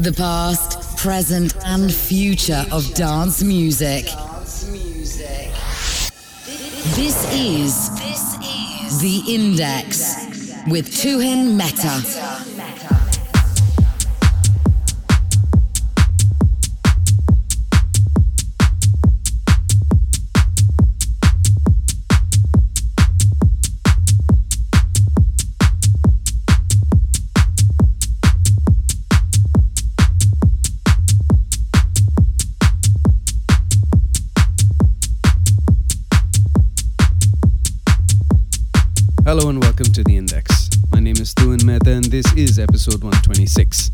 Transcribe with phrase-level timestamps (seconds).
[0.00, 4.06] The past, present, and future of dance music.
[6.96, 7.90] This is
[9.02, 10.14] The Index
[10.68, 12.49] with Tuhin Mehta.
[42.20, 43.92] This is episode 126.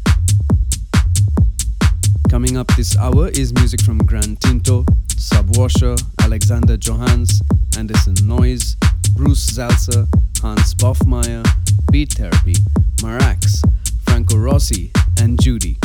[2.28, 4.82] Coming up this hour is music from Grand Tinto,
[5.14, 7.40] Subwasher, Alexander Johans,
[7.78, 8.74] Anderson Noise,
[9.14, 10.08] Bruce Zalcer,
[10.42, 11.46] Hans Bouffmyhre,
[11.92, 12.54] Beat Therapy,
[12.96, 13.62] Marax,
[14.02, 14.90] Franco Rossi,
[15.20, 15.78] and Judy.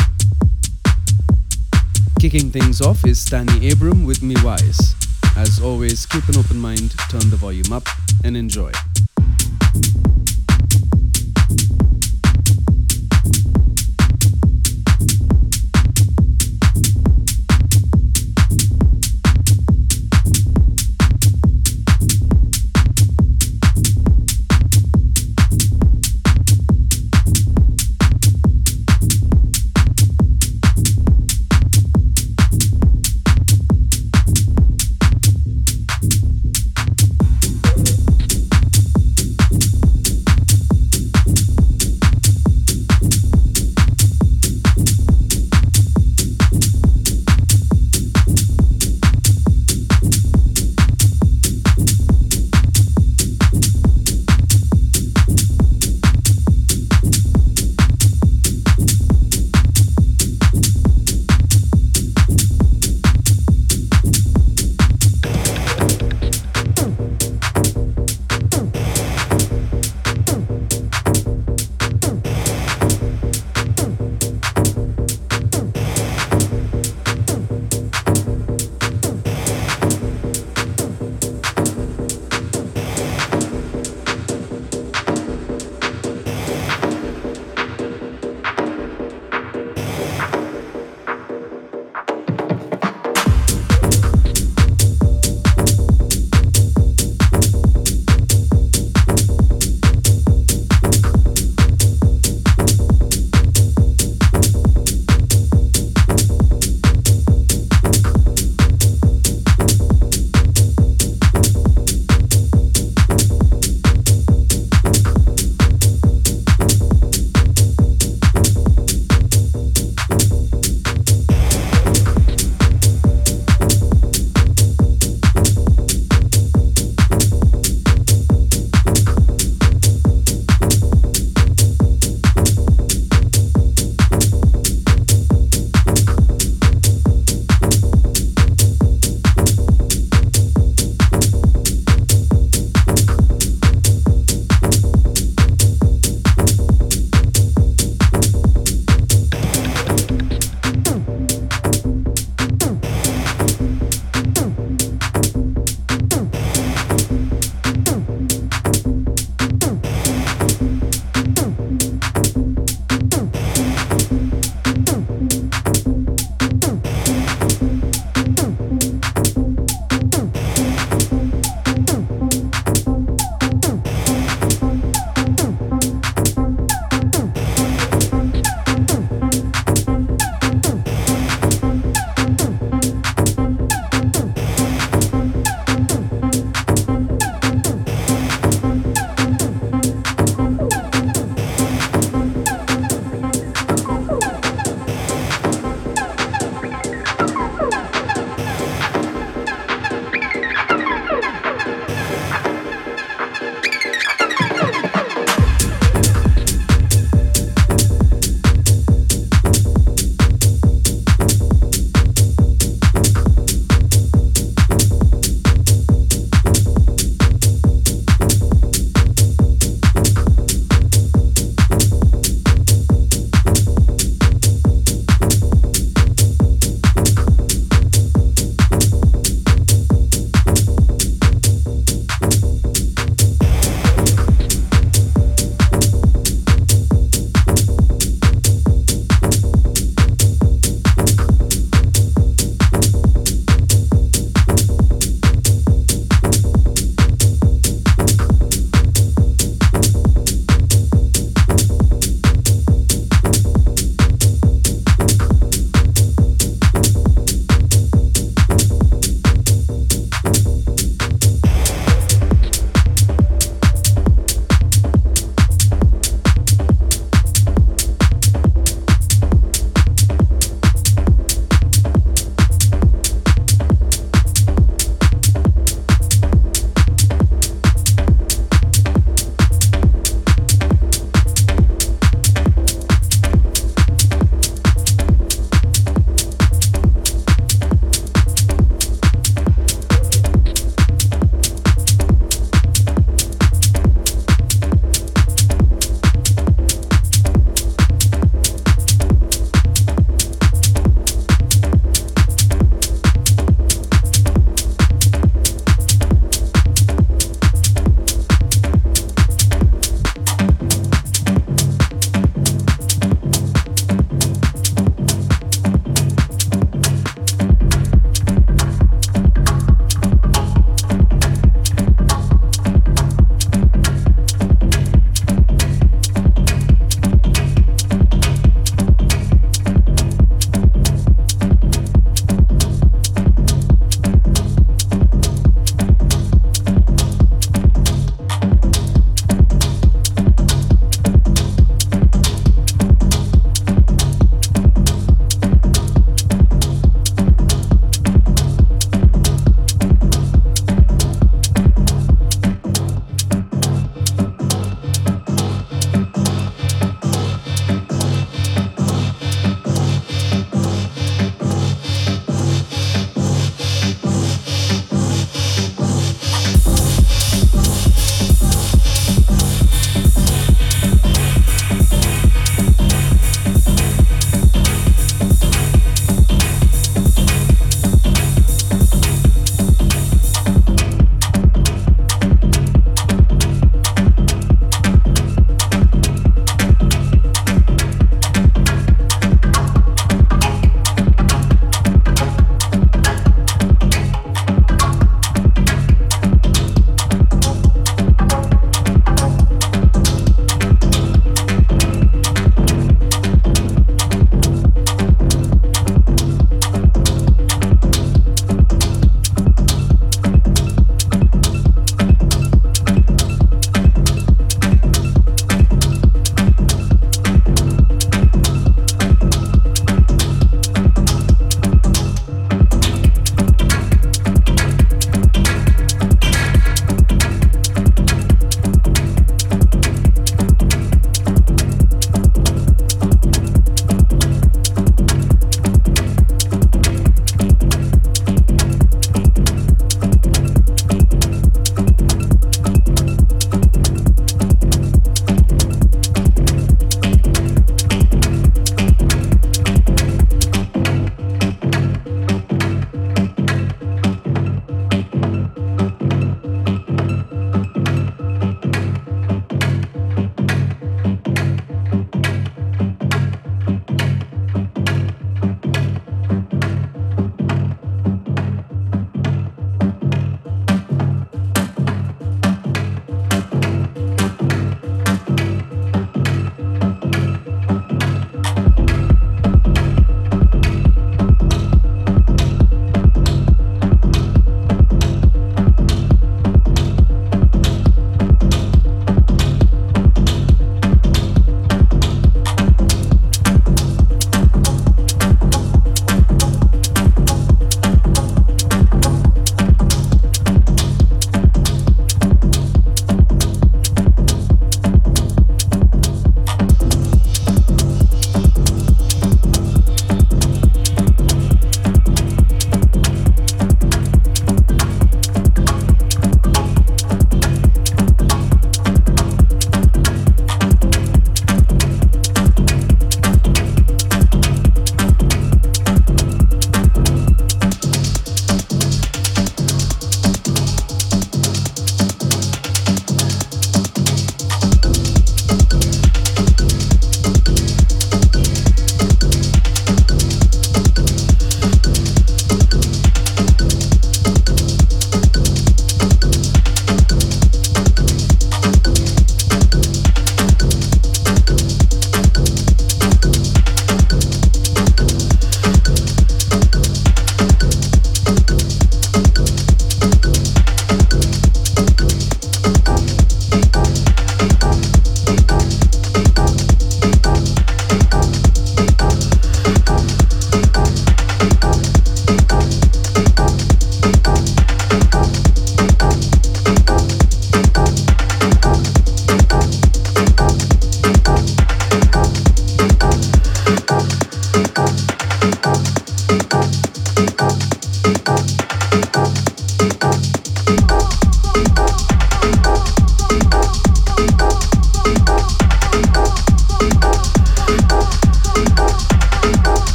[2.19, 4.95] Kicking things off is Stanley Abram with Me Wise.
[5.37, 7.85] As always, keep an open mind, turn the volume up,
[8.23, 8.71] and enjoy.